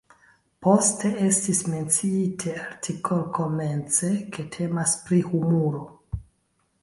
[0.67, 5.85] Poste estis menciite artikol-komence, ke temas pri humuro.